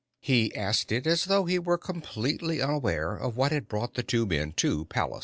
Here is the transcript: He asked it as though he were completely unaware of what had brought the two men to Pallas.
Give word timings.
He 0.19 0.51
asked 0.55 0.91
it 0.91 1.05
as 1.05 1.25
though 1.25 1.45
he 1.45 1.59
were 1.59 1.77
completely 1.77 2.59
unaware 2.59 3.15
of 3.15 3.37
what 3.37 3.51
had 3.51 3.67
brought 3.67 3.93
the 3.93 4.01
two 4.01 4.25
men 4.25 4.51
to 4.53 4.85
Pallas. 4.85 5.19